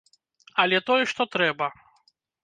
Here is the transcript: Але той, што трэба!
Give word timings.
Але 0.61 0.79
той, 0.87 1.01
што 1.11 1.27
трэба! 1.35 1.67